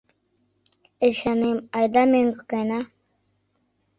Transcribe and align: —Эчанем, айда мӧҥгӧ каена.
—Эчанем, 1.07 1.57
айда 1.77 2.03
мӧҥгӧ 2.11 2.41
каена. 2.49 2.81